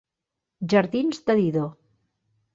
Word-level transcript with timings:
Jardins 0.73 1.21
de 1.29 1.37
Dido. 1.41 1.69